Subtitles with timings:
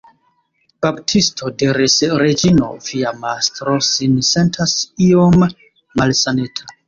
[0.85, 4.75] Baptisto, diris Reĝino, via mastro sin sentas
[5.09, 6.71] iom malsaneta.